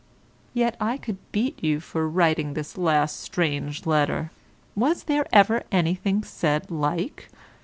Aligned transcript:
Yet 0.55 0.75
I 0.81 0.97
could 0.97 1.19
beat 1.31 1.63
you 1.63 1.79
for 1.79 2.09
writing 2.09 2.55
this 2.55 2.75
last 2.75 3.19
strange 3.19 3.85
letter; 3.85 4.31
was 4.75 5.03
there 5.03 5.27
ever 5.31 5.61
anything 5.71 6.23
said 6.23 6.71
like? 6.71 7.29